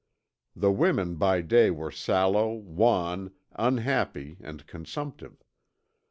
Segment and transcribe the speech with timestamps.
[0.55, 5.43] The women by day were sallow, wan, unhappy, and consumptive.